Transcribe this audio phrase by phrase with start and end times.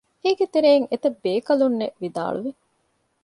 [0.23, 2.51] އޭގެތެރެއިން އެތައްބޭކަލުންނެއް ވިދާޅުވި